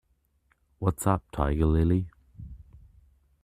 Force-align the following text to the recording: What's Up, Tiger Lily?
What's 0.79 1.05
Up, 1.05 1.21
Tiger 1.31 1.67
Lily? 1.67 2.07